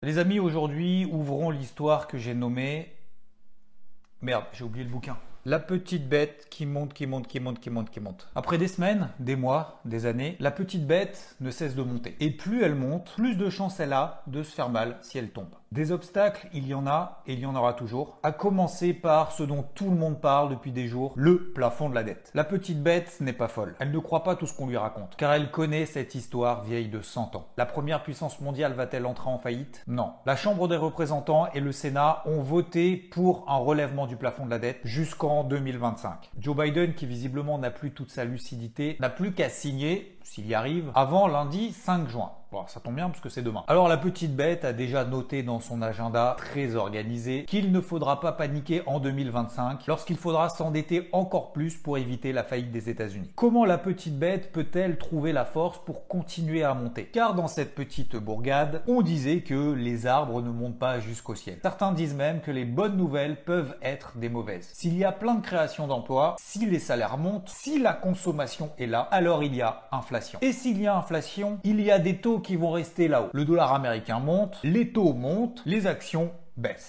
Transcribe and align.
Les 0.00 0.18
amis, 0.18 0.38
aujourd'hui, 0.38 1.06
ouvrons 1.06 1.50
l'histoire 1.50 2.06
que 2.06 2.18
j'ai 2.18 2.32
nommée... 2.32 2.94
Merde, 4.20 4.44
j'ai 4.52 4.62
oublié 4.62 4.84
le 4.84 4.90
bouquin. 4.90 5.18
La 5.48 5.58
petite 5.58 6.10
bête 6.10 6.46
qui 6.50 6.66
monte, 6.66 6.92
qui 6.92 7.06
monte, 7.06 7.26
qui 7.26 7.40
monte, 7.40 7.58
qui 7.58 7.70
monte, 7.70 7.88
qui 7.88 8.00
monte. 8.00 8.28
Après 8.34 8.58
des 8.58 8.68
semaines, 8.68 9.08
des 9.18 9.34
mois, 9.34 9.80
des 9.86 10.04
années, 10.04 10.36
la 10.40 10.50
petite 10.50 10.86
bête 10.86 11.36
ne 11.40 11.50
cesse 11.50 11.74
de 11.74 11.82
monter. 11.82 12.16
Et 12.20 12.30
plus 12.30 12.62
elle 12.62 12.74
monte, 12.74 13.14
plus 13.16 13.34
de 13.34 13.48
chances 13.48 13.80
elle 13.80 13.94
a 13.94 14.20
de 14.26 14.42
se 14.42 14.54
faire 14.54 14.68
mal 14.68 14.98
si 15.00 15.16
elle 15.16 15.30
tombe. 15.30 15.48
Des 15.70 15.92
obstacles, 15.92 16.48
il 16.54 16.66
y 16.66 16.72
en 16.72 16.86
a 16.86 17.22
et 17.26 17.34
il 17.34 17.40
y 17.40 17.46
en 17.46 17.54
aura 17.54 17.74
toujours. 17.74 18.18
À 18.22 18.32
commencer 18.32 18.94
par 18.94 19.32
ce 19.32 19.42
dont 19.42 19.64
tout 19.74 19.90
le 19.90 19.96
monde 19.96 20.18
parle 20.18 20.48
depuis 20.50 20.72
des 20.72 20.86
jours, 20.86 21.12
le 21.14 21.52
plafond 21.52 21.90
de 21.90 21.94
la 21.94 22.02
dette. 22.02 22.30
La 22.34 22.44
petite 22.44 22.82
bête 22.82 23.18
n'est 23.20 23.34
pas 23.34 23.48
folle. 23.48 23.74
Elle 23.78 23.90
ne 23.90 23.98
croit 23.98 24.24
pas 24.24 24.34
tout 24.34 24.46
ce 24.46 24.54
qu'on 24.54 24.66
lui 24.66 24.78
raconte, 24.78 25.16
car 25.16 25.32
elle 25.32 25.50
connaît 25.50 25.84
cette 25.84 26.14
histoire 26.14 26.62
vieille 26.62 26.88
de 26.88 27.02
100 27.02 27.36
ans. 27.36 27.48
La 27.58 27.66
première 27.66 28.02
puissance 28.02 28.40
mondiale 28.40 28.72
va-t-elle 28.72 29.04
entrer 29.04 29.28
en 29.28 29.38
faillite? 29.38 29.82
Non. 29.86 30.12
La 30.24 30.36
Chambre 30.36 30.68
des 30.68 30.76
représentants 30.76 31.48
et 31.52 31.60
le 31.60 31.72
Sénat 31.72 32.22
ont 32.24 32.40
voté 32.40 32.96
pour 32.96 33.44
un 33.48 33.58
relèvement 33.58 34.06
du 34.06 34.16
plafond 34.16 34.46
de 34.46 34.50
la 34.50 34.58
dette 34.58 34.80
jusqu'en 34.84 35.37
2025. 35.44 36.30
Joe 36.38 36.56
Biden, 36.56 36.94
qui 36.94 37.06
visiblement 37.06 37.58
n'a 37.58 37.70
plus 37.70 37.92
toute 37.92 38.10
sa 38.10 38.24
lucidité, 38.24 38.96
n'a 39.00 39.10
plus 39.10 39.32
qu'à 39.32 39.48
signer 39.48 40.18
s'il 40.22 40.46
y 40.46 40.54
arrive, 40.54 40.90
avant 40.94 41.26
lundi 41.26 41.72
5 41.72 42.08
juin. 42.08 42.32
Bon, 42.50 42.64
ça 42.66 42.80
tombe 42.80 42.94
bien 42.94 43.10
parce 43.10 43.20
que 43.20 43.28
c'est 43.28 43.42
demain. 43.42 43.62
Alors 43.68 43.88
la 43.88 43.98
petite 43.98 44.34
bête 44.34 44.64
a 44.64 44.72
déjà 44.72 45.04
noté 45.04 45.42
dans 45.42 45.60
son 45.60 45.82
agenda 45.82 46.34
très 46.38 46.76
organisé 46.76 47.44
qu'il 47.44 47.72
ne 47.72 47.80
faudra 47.82 48.20
pas 48.20 48.32
paniquer 48.32 48.82
en 48.86 49.00
2025 49.00 49.86
lorsqu'il 49.86 50.16
faudra 50.16 50.48
s'endetter 50.48 51.10
encore 51.12 51.52
plus 51.52 51.76
pour 51.76 51.98
éviter 51.98 52.32
la 52.32 52.44
faillite 52.44 52.70
des 52.70 52.88
États-Unis. 52.88 53.30
Comment 53.34 53.66
la 53.66 53.76
petite 53.76 54.18
bête 54.18 54.50
peut-elle 54.50 54.96
trouver 54.96 55.32
la 55.34 55.44
force 55.44 55.78
pour 55.84 56.08
continuer 56.08 56.64
à 56.64 56.72
monter? 56.72 57.04
Car 57.04 57.34
dans 57.34 57.48
cette 57.48 57.74
petite 57.74 58.16
bourgade, 58.16 58.82
on 58.86 59.02
disait 59.02 59.40
que 59.40 59.72
les 59.72 60.06
arbres 60.06 60.40
ne 60.40 60.50
montent 60.50 60.78
pas 60.78 61.00
jusqu'au 61.00 61.34
ciel. 61.34 61.58
Certains 61.60 61.92
disent 61.92 62.14
même 62.14 62.40
que 62.40 62.50
les 62.50 62.64
bonnes 62.64 62.96
nouvelles 62.96 63.44
peuvent 63.44 63.76
être 63.82 64.16
des 64.16 64.30
mauvaises. 64.30 64.70
S'il 64.72 64.96
y 64.96 65.04
a 65.04 65.12
plein 65.12 65.34
de 65.34 65.44
créations 65.44 65.86
d'emplois, 65.86 66.36
si 66.38 66.64
les 66.64 66.78
salaires 66.78 67.18
montent, 67.18 67.50
si 67.50 67.78
la 67.78 67.92
consommation 67.92 68.70
est 68.78 68.86
là, 68.86 69.00
alors 69.10 69.44
il 69.44 69.54
y 69.54 69.60
a 69.60 69.82
inflation 69.92 70.38
et 70.40 70.52
s'il 70.52 70.80
y 70.80 70.86
a 70.86 70.96
inflation, 70.96 71.58
il 71.62 71.80
y 71.82 71.90
a 71.90 71.98
des 71.98 72.16
taux 72.16 72.37
qui 72.40 72.56
vont 72.56 72.70
rester 72.70 73.08
là-haut. 73.08 73.30
Le 73.32 73.44
dollar 73.44 73.72
américain 73.72 74.18
monte, 74.18 74.58
les 74.62 74.92
taux 74.92 75.12
montent, 75.12 75.62
les 75.66 75.86
actions 75.86 76.30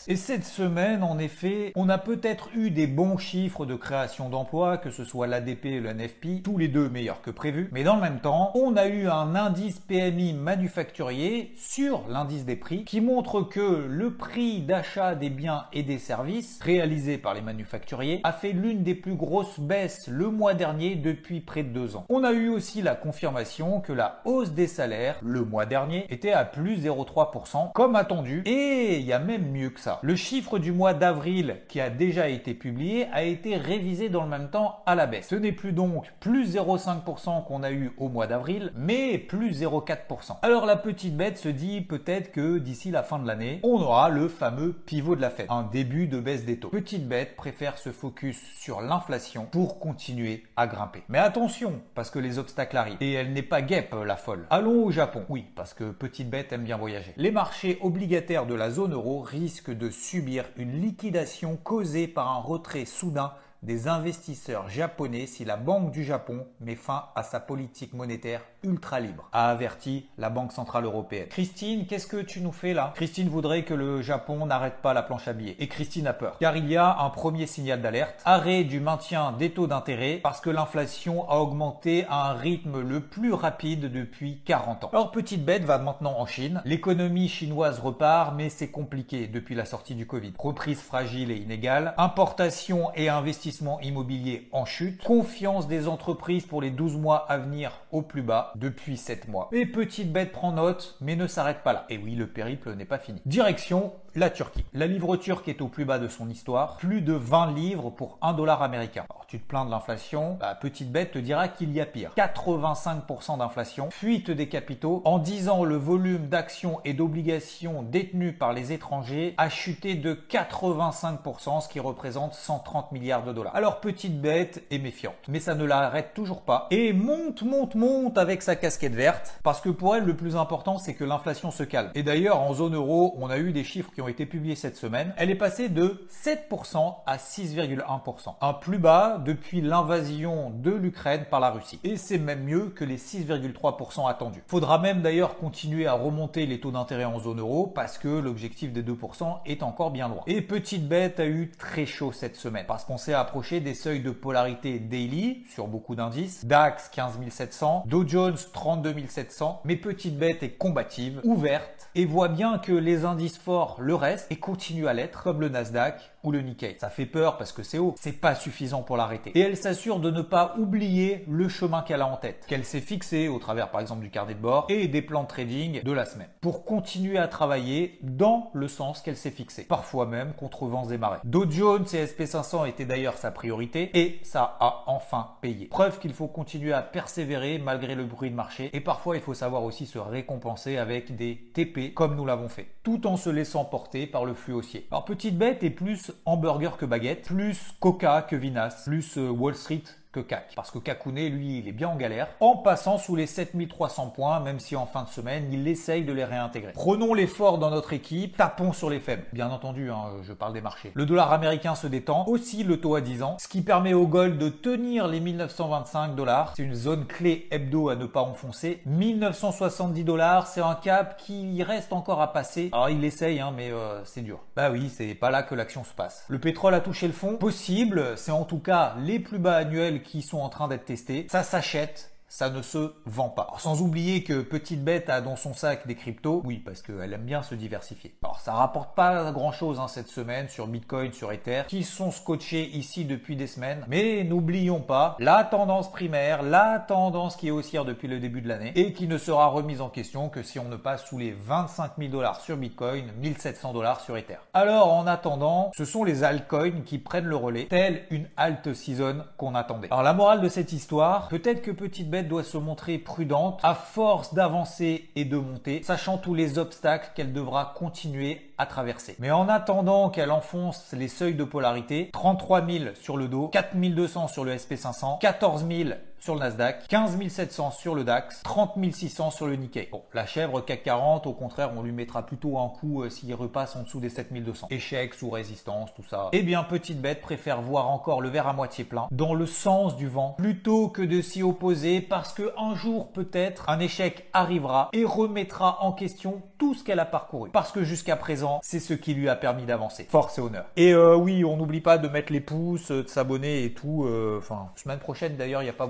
Et 0.07 0.15
cette 0.15 0.45
semaine, 0.45 1.03
en 1.03 1.19
effet, 1.19 1.71
on 1.75 1.89
a 1.89 1.99
peut-être 1.99 2.49
eu 2.55 2.71
des 2.71 2.87
bons 2.87 3.17
chiffres 3.17 3.67
de 3.67 3.75
création 3.75 4.29
d'emplois, 4.29 4.77
que 4.77 4.89
ce 4.89 5.03
soit 5.03 5.27
l'ADP 5.27 5.65
et 5.65 5.79
le 5.79 5.93
NFP, 5.93 6.41
tous 6.43 6.57
les 6.57 6.67
deux 6.67 6.89
meilleurs 6.89 7.21
que 7.21 7.29
prévu. 7.29 7.69
Mais 7.71 7.83
dans 7.83 7.95
le 7.95 8.01
même 8.01 8.19
temps, 8.19 8.51
on 8.55 8.75
a 8.75 8.87
eu 8.87 9.07
un 9.07 9.35
indice 9.35 9.79
PMI 9.79 10.33
manufacturier 10.33 11.53
sur 11.55 12.07
l'indice 12.09 12.45
des 12.45 12.55
prix 12.55 12.83
qui 12.83 12.99
montre 12.99 13.41
que 13.41 13.85
le 13.87 14.15
prix 14.15 14.61
d'achat 14.61 15.13
des 15.13 15.29
biens 15.29 15.65
et 15.71 15.83
des 15.83 15.99
services 15.99 16.59
réalisés 16.63 17.19
par 17.19 17.35
les 17.35 17.41
manufacturiers 17.41 18.21
a 18.23 18.33
fait 18.33 18.53
l'une 18.53 18.81
des 18.81 18.95
plus 18.95 19.15
grosses 19.15 19.59
baisses 19.59 20.07
le 20.07 20.29
mois 20.29 20.55
dernier 20.55 20.95
depuis 20.95 21.41
près 21.41 21.61
de 21.61 21.69
deux 21.69 21.95
ans. 21.95 22.05
On 22.09 22.23
a 22.23 22.31
eu 22.31 22.49
aussi 22.49 22.81
la 22.81 22.95
confirmation 22.95 23.81
que 23.81 23.93
la 23.93 24.21
hausse 24.25 24.51
des 24.51 24.67
salaires 24.67 25.19
le 25.21 25.45
mois 25.45 25.67
dernier 25.67 26.07
était 26.09 26.31
à 26.31 26.43
plus 26.43 26.77
0,3% 26.77 27.71
comme 27.73 27.95
attendu 27.95 28.41
et 28.45 28.97
il 28.97 29.05
y 29.05 29.13
a 29.13 29.19
même 29.19 29.51
mieux 29.51 29.58
que 29.67 29.79
ça. 29.79 29.99
Le 30.01 30.15
chiffre 30.15 30.59
du 30.59 30.71
mois 30.71 30.93
d'avril 30.93 31.57
qui 31.67 31.81
a 31.81 31.89
déjà 31.89 32.29
été 32.29 32.53
publié 32.53 33.07
a 33.11 33.23
été 33.23 33.57
révisé 33.57 34.09
dans 34.09 34.23
le 34.23 34.29
même 34.29 34.49
temps 34.49 34.81
à 34.85 34.95
la 34.95 35.05
baisse. 35.05 35.27
Ce 35.27 35.35
n'est 35.35 35.51
plus 35.51 35.73
donc 35.73 36.05
plus 36.19 36.55
0,5% 36.55 37.45
qu'on 37.45 37.63
a 37.63 37.71
eu 37.71 37.91
au 37.97 38.09
mois 38.09 38.27
d'avril, 38.27 38.71
mais 38.75 39.17
plus 39.17 39.61
0,4%. 39.61 40.37
Alors 40.41 40.65
la 40.65 40.75
petite 40.75 41.15
bête 41.15 41.37
se 41.37 41.49
dit 41.49 41.81
peut-être 41.81 42.31
que 42.31 42.57
d'ici 42.57 42.91
la 42.91 43.03
fin 43.03 43.19
de 43.19 43.27
l'année, 43.27 43.59
on 43.63 43.81
aura 43.81 44.09
le 44.09 44.27
fameux 44.27 44.73
pivot 44.73 45.15
de 45.15 45.21
la 45.21 45.29
fête, 45.29 45.47
un 45.49 45.63
début 45.63 46.07
de 46.07 46.19
baisse 46.19 46.45
des 46.45 46.57
taux. 46.57 46.69
Petite 46.69 47.07
bête 47.07 47.35
préfère 47.35 47.77
se 47.77 47.91
focus 47.91 48.39
sur 48.55 48.81
l'inflation 48.81 49.45
pour 49.51 49.79
continuer 49.79 50.43
à 50.55 50.67
grimper. 50.67 51.03
Mais 51.09 51.19
attention, 51.19 51.81
parce 51.95 52.09
que 52.09 52.19
les 52.19 52.39
obstacles 52.39 52.77
arrivent. 52.77 52.97
Et 53.01 53.13
elle 53.13 53.33
n'est 53.33 53.41
pas 53.41 53.61
guêpe, 53.61 53.95
la 54.05 54.15
folle. 54.15 54.45
Allons 54.49 54.85
au 54.85 54.91
Japon. 54.91 55.23
Oui, 55.29 55.45
parce 55.55 55.73
que 55.73 55.91
petite 55.91 56.29
bête 56.29 56.53
aime 56.53 56.63
bien 56.63 56.77
voyager. 56.77 57.13
Les 57.17 57.31
marchés 57.31 57.77
obligataires 57.81 58.45
de 58.45 58.53
la 58.53 58.69
zone 58.69 58.93
euro 58.93 59.21
risquent 59.21 59.48
risque 59.49 59.71
de 59.75 59.89
subir 59.89 60.45
une 60.57 60.79
liquidation 60.79 61.57
causée 61.57 62.07
par 62.07 62.27
un 62.27 62.39
retrait 62.39 62.85
soudain 62.85 63.33
des 63.61 63.87
investisseurs 63.87 64.69
japonais 64.69 65.25
si 65.25 65.43
la 65.43 65.57
Banque 65.57 65.91
du 65.91 66.03
Japon 66.03 66.47
met 66.61 66.75
fin 66.75 67.05
à 67.15 67.23
sa 67.23 67.39
politique 67.39 67.93
monétaire 67.93 68.41
ultra 68.63 68.99
libre, 68.99 69.29
a 69.31 69.49
averti 69.49 70.07
la 70.17 70.29
Banque 70.29 70.51
Centrale 70.51 70.85
Européenne. 70.85 71.27
Christine, 71.29 71.85
qu'est-ce 71.85 72.07
que 72.07 72.21
tu 72.21 72.41
nous 72.41 72.51
fais 72.51 72.73
là? 72.73 72.93
Christine 72.95 73.29
voudrait 73.29 73.63
que 73.63 73.73
le 73.73 74.01
Japon 74.01 74.45
n'arrête 74.45 74.81
pas 74.81 74.93
la 74.93 75.01
planche 75.01 75.27
à 75.27 75.33
billets. 75.33 75.55
Et 75.59 75.67
Christine 75.67 76.07
a 76.07 76.13
peur, 76.13 76.37
car 76.39 76.55
il 76.55 76.69
y 76.69 76.77
a 76.77 76.99
un 76.99 77.09
premier 77.09 77.47
signal 77.47 77.81
d'alerte, 77.81 78.21
arrêt 78.25 78.63
du 78.63 78.79
maintien 78.79 79.31
des 79.33 79.51
taux 79.51 79.67
d'intérêt, 79.67 80.19
parce 80.23 80.41
que 80.41 80.49
l'inflation 80.49 81.29
a 81.29 81.37
augmenté 81.37 82.05
à 82.09 82.29
un 82.29 82.33
rythme 82.33 82.81
le 82.81 83.01
plus 83.01 83.33
rapide 83.33 83.91
depuis 83.91 84.41
40 84.45 84.85
ans. 84.85 84.89
Alors 84.91 85.11
petite 85.11 85.43
bête 85.43 85.63
va 85.63 85.77
maintenant 85.77 86.15
en 86.17 86.25
Chine, 86.25 86.61
l'économie 86.65 87.27
chinoise 87.27 87.79
repart, 87.79 88.35
mais 88.35 88.49
c'est 88.49 88.71
compliqué 88.71 89.27
depuis 89.27 89.55
la 89.55 89.65
sortie 89.65 89.95
du 89.95 90.05
Covid. 90.05 90.33
Reprise 90.37 90.81
fragile 90.81 91.31
et 91.31 91.37
inégale, 91.37 91.93
importation 91.97 92.91
et 92.95 93.09
investissement 93.09 93.48
immobilier 93.81 94.49
en 94.51 94.65
chute, 94.65 95.03
confiance 95.03 95.67
des 95.67 95.87
entreprises 95.87 96.45
pour 96.45 96.61
les 96.61 96.71
12 96.71 96.97
mois 96.97 97.25
à 97.29 97.37
venir 97.37 97.71
au 97.91 98.01
plus 98.01 98.21
bas 98.21 98.53
depuis 98.55 98.97
7 98.97 99.27
mois. 99.27 99.49
Et 99.51 99.65
petite 99.65 100.11
bête 100.11 100.31
prend 100.31 100.51
note, 100.51 100.97
mais 101.01 101.15
ne 101.15 101.27
s'arrête 101.27 101.63
pas 101.63 101.73
là. 101.73 101.85
Et 101.89 101.97
oui, 101.97 102.15
le 102.15 102.27
périple 102.27 102.73
n'est 102.73 102.85
pas 102.85 102.99
fini. 102.99 103.21
Direction 103.25 103.93
la 104.15 104.29
Turquie. 104.29 104.65
La 104.73 104.87
livre 104.87 105.15
turque 105.17 105.47
est 105.47 105.61
au 105.61 105.67
plus 105.67 105.85
bas 105.85 105.99
de 105.99 106.07
son 106.07 106.29
histoire, 106.29 106.77
plus 106.77 107.01
de 107.01 107.13
20 107.13 107.51
livres 107.53 107.89
pour 107.89 108.17
1 108.21 108.33
dollar 108.33 108.61
américain. 108.61 109.05
Alors 109.09 109.25
tu 109.27 109.39
te 109.39 109.47
plains 109.47 109.65
de 109.65 109.71
l'inflation, 109.71 110.37
la 110.41 110.55
petite 110.55 110.91
bête 110.91 111.11
te 111.11 111.19
dira 111.19 111.47
qu'il 111.47 111.71
y 111.71 111.81
a 111.81 111.85
pire. 111.85 112.11
85% 112.17 113.37
d'inflation, 113.37 113.89
fuite 113.91 114.31
des 114.31 114.49
capitaux. 114.49 115.01
En 115.05 115.19
10 115.19 115.49
ans, 115.49 115.63
le 115.63 115.75
volume 115.75 116.27
d'actions 116.27 116.79
et 116.85 116.93
d'obligations 116.93 117.83
détenues 117.83 118.33
par 118.33 118.53
les 118.53 118.73
étrangers 118.73 119.35
a 119.37 119.49
chuté 119.49 119.95
de 119.95 120.17
85%, 120.29 121.61
ce 121.61 121.69
qui 121.69 121.79
représente 121.79 122.33
130 122.33 122.91
milliards 122.91 123.23
de 123.23 123.33
dollars. 123.33 123.38
Alors 123.53 123.79
petite 123.79 124.21
bête 124.21 124.63
est 124.71 124.79
méfiante, 124.79 125.15
mais 125.27 125.39
ça 125.39 125.55
ne 125.55 125.65
l'arrête 125.65 126.13
toujours 126.13 126.41
pas 126.41 126.67
et 126.71 126.93
monte, 126.93 127.43
monte, 127.43 127.75
monte 127.75 128.17
avec 128.17 128.41
sa 128.41 128.55
casquette 128.55 128.93
verte, 128.93 129.39
parce 129.43 129.61
que 129.61 129.69
pour 129.69 129.95
elle, 129.95 130.03
le 130.03 130.15
plus 130.15 130.35
important, 130.35 130.77
c'est 130.77 130.93
que 130.93 131.03
l'inflation 131.03 131.51
se 131.51 131.63
calme. 131.63 131.91
Et 131.95 132.03
d'ailleurs, 132.03 132.41
en 132.41 132.53
zone 132.53 132.75
euro, 132.75 133.15
on 133.17 133.29
a 133.29 133.37
eu 133.37 133.51
des 133.51 133.63
chiffres 133.63 133.91
qui 133.93 134.01
ont 134.01 134.07
été 134.07 134.25
publiés 134.25 134.55
cette 134.55 134.77
semaine. 134.77 135.13
Elle 135.17 135.29
est 135.29 135.35
passée 135.35 135.69
de 135.69 136.07
7% 136.23 136.95
à 137.05 137.17
6,1%. 137.17 138.35
Un 138.41 138.53
plus 138.53 138.77
bas 138.77 139.21
depuis 139.23 139.61
l'invasion 139.61 140.51
de 140.51 140.71
l'Ukraine 140.71 141.25
par 141.29 141.39
la 141.39 141.51
Russie. 141.51 141.79
Et 141.83 141.97
c'est 141.97 142.17
même 142.17 142.43
mieux 142.43 142.67
que 142.69 142.83
les 142.83 142.97
6,3% 142.97 144.09
attendus. 144.09 144.43
Faudra 144.47 144.79
même 144.79 145.01
d'ailleurs 145.01 145.37
continuer 145.37 145.87
à 145.87 145.93
remonter 145.93 146.45
les 146.45 146.59
taux 146.59 146.71
d'intérêt 146.71 147.05
en 147.05 147.19
zone 147.19 147.39
euro 147.39 147.67
parce 147.67 147.97
que 147.97 148.07
l'objectif 148.07 148.73
des 148.73 148.83
2% 148.83 149.39
est 149.45 149.63
encore 149.63 149.91
bien 149.91 150.07
loin. 150.07 150.23
Et 150.27 150.41
petite 150.41 150.87
bête 150.87 151.19
a 151.19 151.25
eu 151.25 151.51
très 151.57 151.85
chaud 151.85 152.11
cette 152.11 152.35
semaine 152.35 152.65
parce 152.67 152.85
qu'on 152.85 152.97
s'est 152.97 153.13
des 153.61 153.73
seuils 153.73 154.01
de 154.01 154.11
polarité 154.11 154.79
daily 154.79 155.43
sur 155.49 155.67
beaucoup 155.67 155.95
d'indices. 155.95 156.45
DAX 156.45 156.89
15 156.89 157.19
700, 157.29 157.83
Dow 157.87 158.07
Jones 158.07 158.37
32 158.53 158.95
700. 159.07 159.61
Mais 159.65 159.75
petite 159.75 160.17
bête 160.17 160.43
est 160.43 160.57
combative, 160.57 161.21
ouverte 161.23 161.89
et 161.95 162.05
voit 162.05 162.27
bien 162.27 162.59
que 162.59 162.71
les 162.71 163.05
indices 163.05 163.37
forts 163.37 163.77
le 163.79 163.95
reste 163.95 164.31
et 164.31 164.35
continue 164.37 164.87
à 164.87 164.93
l'être 164.93 165.23
comme 165.23 165.41
le 165.41 165.49
Nasdaq 165.49 166.11
ou 166.23 166.31
le 166.31 166.41
Nikkei. 166.41 166.75
Ça 166.79 166.89
fait 166.89 167.05
peur 167.05 167.37
parce 167.37 167.51
que 167.51 167.63
c'est 167.63 167.77
haut, 167.77 167.95
c'est 167.97 168.19
pas 168.19 168.35
suffisant 168.35 168.81
pour 168.81 168.97
l'arrêter. 168.97 169.31
Et 169.35 169.39
elle 169.39 169.57
s'assure 169.57 169.99
de 169.99 170.11
ne 170.11 170.21
pas 170.21 170.55
oublier 170.57 171.23
le 171.29 171.47
chemin 171.47 171.81
qu'elle 171.81 172.01
a 172.01 172.07
en 172.07 172.17
tête, 172.17 172.45
qu'elle 172.47 172.65
s'est 172.65 172.81
fixé 172.81 173.27
au 173.27 173.39
travers 173.39 173.71
par 173.71 173.81
exemple 173.81 174.01
du 174.01 174.09
carnet 174.09 174.33
de 174.33 174.39
bord 174.39 174.65
et 174.69 174.87
des 174.87 175.01
plans 175.01 175.23
de 175.23 175.27
trading 175.27 175.81
de 175.81 175.91
la 175.91 176.05
semaine, 176.05 176.29
pour 176.41 176.65
continuer 176.65 177.17
à 177.17 177.27
travailler 177.27 177.97
dans 178.01 178.51
le 178.53 178.67
sens 178.67 179.01
qu'elle 179.01 179.17
s'est 179.17 179.31
fixé, 179.31 179.63
parfois 179.63 180.05
même 180.05 180.33
contre 180.33 180.65
vents 180.65 180.89
et 180.89 180.97
marées. 180.97 181.19
Dow 181.23 181.49
Jones 181.49 181.85
et 181.93 182.05
SP500 182.05 182.67
étaient 182.67 182.85
d'ailleurs 182.85 183.17
sa 183.19 183.31
priorité 183.31 183.91
et 183.93 184.19
ça 184.23 184.57
a 184.59 184.83
enfin 184.87 185.31
payé. 185.41 185.67
Preuve 185.67 185.99
qu'il 185.99 186.13
faut 186.13 186.27
continuer 186.27 186.73
à 186.73 186.81
persévérer 186.81 187.59
malgré 187.59 187.95
le 187.95 188.05
bruit 188.05 188.31
de 188.31 188.35
marché 188.35 188.69
et 188.73 188.79
parfois 188.79 189.15
il 189.15 189.21
faut 189.21 189.33
savoir 189.33 189.63
aussi 189.63 189.85
se 189.85 189.99
récompenser 189.99 190.77
avec 190.77 191.15
des 191.15 191.51
TP 191.53 191.93
comme 191.93 192.15
nous 192.15 192.25
l'avons 192.25 192.49
fait, 192.49 192.67
tout 192.83 193.05
en 193.05 193.17
se 193.17 193.29
laissant 193.29 193.65
porter 193.65 194.07
par 194.07 194.25
le 194.25 194.33
flux 194.33 194.53
haussier. 194.53 194.87
Alors 194.91 195.05
petite 195.05 195.37
bête 195.37 195.63
est 195.63 195.69
plus 195.69 196.11
hamburger 196.25 196.77
que 196.77 196.85
baguette, 196.85 197.25
plus 197.25 197.73
Coca 197.79 198.21
que 198.21 198.35
Vinas, 198.35 198.83
plus 198.85 199.17
euh, 199.17 199.29
Wall 199.29 199.55
Street 199.55 199.83
que 200.11 200.19
CAC. 200.19 200.53
Parce 200.55 200.71
que 200.71 200.79
Kakune, 200.79 201.27
lui, 201.27 201.59
il 201.59 201.67
est 201.67 201.71
bien 201.71 201.89
en 201.89 201.95
galère, 201.95 202.29
en 202.39 202.57
passant 202.57 202.97
sous 202.97 203.15
les 203.15 203.27
7300 203.27 204.07
points, 204.07 204.39
même 204.39 204.59
si 204.59 204.75
en 204.75 204.87
fin 204.87 205.03
de 205.03 205.09
semaine, 205.09 205.49
il 205.51 205.67
essaye 205.67 206.03
de 206.03 206.11
les 206.11 206.23
réintégrer. 206.23 206.71
Prenons 206.73 207.13
l'effort 207.13 207.59
dans 207.59 207.69
notre 207.69 207.93
équipe, 207.93 208.35
tapons 208.35 208.73
sur 208.73 208.89
les 208.89 208.99
faibles. 208.99 209.25
Bien 209.33 209.49
entendu, 209.51 209.91
hein, 209.91 210.05
je 210.23 210.33
parle 210.33 210.53
des 210.53 210.61
marchés. 210.61 210.91
Le 210.95 211.05
dollar 211.05 211.31
américain 211.31 211.75
se 211.75 211.85
détend, 211.85 212.25
aussi 212.27 212.63
le 212.63 212.81
taux 212.81 212.95
à 212.95 213.01
10 213.01 213.21
ans, 213.21 213.37
ce 213.39 213.47
qui 213.47 213.61
permet 213.61 213.93
au 213.93 214.07
gold 214.07 214.39
de 214.39 214.49
tenir 214.49 215.07
les 215.07 215.19
1925 215.19 216.15
dollars. 216.15 216.53
C'est 216.55 216.63
une 216.63 216.73
zone 216.73 217.05
clé 217.05 217.47
hebdo 217.51 217.89
à 217.89 217.95
ne 217.95 218.07
pas 218.07 218.21
enfoncer. 218.21 218.81
1970 218.87 220.03
dollars, 220.03 220.47
c'est 220.47 220.61
un 220.61 220.75
cap 220.75 221.17
qui 221.17 221.61
reste 221.61 221.93
encore 221.93 222.21
à 222.21 222.33
passer. 222.33 222.69
Alors 222.71 222.89
il 222.89 223.03
essaye, 223.05 223.39
hein, 223.39 223.53
mais 223.55 223.71
euh, 223.71 224.03
c'est 224.05 224.21
dur. 224.21 224.39
Bah 224.55 224.71
oui, 224.71 224.89
c'est 224.89 225.13
pas 225.13 225.29
là 225.29 225.43
que 225.43 225.53
l'action 225.53 225.83
se 225.83 225.93
passe. 225.93 226.25
Le 226.29 226.39
pétrole 226.39 226.73
a 226.73 226.79
touché 226.79 227.05
le 227.05 227.13
fond, 227.13 227.35
possible, 227.35 228.17
c'est 228.17 228.31
en 228.31 228.43
tout 228.43 228.59
cas 228.59 228.95
les 228.99 229.19
plus 229.19 229.37
bas 229.37 229.57
annuels 229.57 229.98
qui 229.99 230.21
sont 230.21 230.39
en 230.39 230.49
train 230.49 230.67
d'être 230.67 230.85
testés. 230.85 231.27
Ça 231.29 231.43
s'achète, 231.43 232.08
ça 232.29 232.49
ne 232.51 232.61
se 232.61 232.93
vend 233.05 233.29
pas. 233.29 233.47
sans 233.57 233.81
oublier 233.81 234.23
que 234.23 234.41
Petite 234.41 234.83
Bête 234.83 235.09
a 235.09 235.19
dans 235.19 235.35
son 235.35 235.53
sac 235.53 235.87
des 235.87 235.95
cryptos, 235.95 236.41
oui, 236.45 236.57
parce 236.57 236.81
qu'elle 236.81 237.11
aime 237.11 237.25
bien 237.25 237.41
se 237.41 237.55
diversifier. 237.55 238.15
Alors 238.23 238.39
ça 238.39 238.53
rapporte 238.53 238.95
pas 238.95 239.31
grand 239.31 239.51
chose 239.51 239.79
hein, 239.79 239.87
cette 239.87 240.07
semaine 240.07 240.47
sur 240.47 240.67
Bitcoin, 240.67 241.11
sur 241.11 241.31
Ether, 241.31 241.63
qui 241.67 241.83
sont 241.83 242.11
scotchés 242.11 242.69
ici 242.69 243.03
depuis 243.03 243.35
des 243.35 243.47
semaines. 243.47 243.83
Mais 243.87 244.23
n'oublions 244.23 244.79
pas 244.79 245.17
la 245.19 245.43
tendance 245.43 245.91
primaire, 245.91 246.43
la 246.43 246.79
tendance 246.87 247.35
qui 247.35 247.47
est 247.47 247.51
haussière 247.51 247.83
depuis 247.83 248.07
le 248.07 248.19
début 248.19 248.41
de 248.41 248.47
l'année 248.47 248.71
et 248.75 248.93
qui 248.93 249.07
ne 249.07 249.17
sera 249.17 249.47
remise 249.47 249.81
en 249.81 249.89
question 249.89 250.29
que 250.29 250.43
si 250.43 250.59
on 250.59 250.65
ne 250.65 250.75
passe 250.75 251.05
sous 251.05 251.17
les 251.17 251.31
25 251.31 251.93
000 251.97 252.11
dollars 252.11 252.41
sur 252.41 252.57
Bitcoin, 252.57 253.11
1700 253.19 253.73
dollars 253.73 254.01
sur 254.01 254.15
Ether. 254.15 254.37
Alors 254.53 254.93
en 254.93 255.07
attendant, 255.07 255.71
ce 255.75 255.85
sont 255.85 256.03
les 256.03 256.23
altcoins 256.23 256.83
qui 256.85 256.99
prennent 256.99 257.25
le 257.25 257.35
relais, 257.35 257.65
telle 257.65 258.03
une 258.11 258.27
alt 258.37 258.73
season 258.73 259.23
qu'on 259.37 259.55
attendait. 259.55 259.87
Alors 259.89 260.03
la 260.03 260.13
morale 260.13 260.41
de 260.41 260.49
cette 260.49 260.73
histoire, 260.73 261.27
peut-être 261.29 261.63
que 261.63 261.71
Petite 261.71 262.09
Bête 262.09 262.18
doit 262.27 262.43
se 262.43 262.57
montrer 262.57 262.97
prudente 262.97 263.59
à 263.63 263.73
force 263.73 264.33
d'avancer 264.33 265.09
et 265.15 265.25
de 265.25 265.37
monter, 265.37 265.81
sachant 265.83 266.17
tous 266.17 266.33
les 266.33 266.57
obstacles 266.57 267.11
qu'elle 267.15 267.33
devra 267.33 267.73
continuer 267.77 268.51
à 268.57 268.65
traverser. 268.65 269.15
Mais 269.19 269.31
en 269.31 269.47
attendant 269.49 270.09
qu'elle 270.09 270.31
enfonce 270.31 270.93
les 270.93 271.07
seuils 271.07 271.35
de 271.35 271.43
polarité, 271.43 272.09
33 272.11 272.65
000 272.65 272.83
sur 272.95 273.17
le 273.17 273.27
dos, 273.27 273.47
4200 273.49 274.27
sur 274.27 274.43
le 274.43 274.55
SP500, 274.55 275.19
14 275.19 275.65
000 275.67 275.89
sur 276.19 276.33
le 276.33 276.39
Nasdaq, 276.39 276.87
15 276.87 277.17
700 277.29 277.71
sur 277.71 277.95
le 277.95 278.03
DAX, 278.03 278.41
30 278.43 278.77
600 278.91 279.31
sur 279.31 279.47
le 279.47 279.55
Nikkei. 279.55 279.89
Bon, 279.91 280.03
la 280.13 280.25
chèvre 280.25 280.61
CAC 280.61 280.83
40, 280.83 281.27
au 281.27 281.33
contraire, 281.33 281.71
on 281.75 281.81
lui 281.81 281.91
mettra 281.91 282.25
plutôt 282.25 282.57
un 282.57 282.69
coup 282.69 283.03
euh, 283.03 283.09
s'il 283.09 283.33
repasse 283.33 283.75
en 283.75 283.83
dessous 283.83 283.99
des 283.99 284.09
7200. 284.09 284.67
Échec, 284.69 285.13
sous 285.13 285.29
résistance, 285.29 285.93
tout 285.95 286.03
ça. 286.03 286.29
Eh 286.31 286.41
bien, 286.41 286.63
petite 286.63 287.01
bête 287.01 287.21
préfère 287.21 287.61
voir 287.61 287.89
encore 287.89 288.21
le 288.21 288.29
verre 288.29 288.47
à 288.47 288.53
moitié 288.53 288.83
plein, 288.83 289.07
dans 289.11 289.33
le 289.33 289.45
sens 289.45 289.95
du 289.95 290.07
vent, 290.07 290.35
plutôt 290.37 290.89
que 290.89 291.01
de 291.01 291.21
s'y 291.21 291.43
opposer 291.43 292.01
parce 292.01 292.33
que 292.33 292.53
un 292.57 292.75
jour 292.75 293.11
peut-être 293.11 293.69
un 293.69 293.79
échec 293.79 294.27
arrivera 294.33 294.89
et 294.93 295.05
remettra 295.05 295.83
en 295.83 295.91
question 295.91 296.41
tout 296.57 296.73
ce 296.73 296.83
qu'elle 296.83 296.99
a 296.99 297.05
parcouru. 297.05 297.49
Parce 297.51 297.71
que 297.71 297.83
jusqu'à 297.83 298.15
présent, 298.15 298.59
c'est 298.61 298.79
ce 298.79 298.93
qui 298.93 299.13
lui 299.13 299.29
a 299.29 299.35
permis 299.35 299.65
d'avancer. 299.65 300.05
Force 300.09 300.37
et 300.37 300.41
honneur. 300.41 300.65
Et 300.75 300.93
euh, 300.93 301.15
oui, 301.15 301.43
on 301.45 301.57
n'oublie 301.57 301.81
pas 301.81 301.97
de 301.97 302.07
mettre 302.07 302.33
les 302.33 302.41
pouces, 302.41 302.91
de 302.91 303.07
s'abonner 303.07 303.63
et 303.63 303.73
tout. 303.73 304.05
Euh, 304.05 304.37
enfin, 304.39 304.69
semaine 304.75 304.99
prochaine 304.99 305.35
d'ailleurs, 305.37 305.61
il 305.61 305.65
n'y 305.65 305.69
a 305.69 305.73
pas 305.73 305.87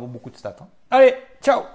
Hein. 0.61 0.69
Allez, 0.91 1.15
ciao 1.41 1.65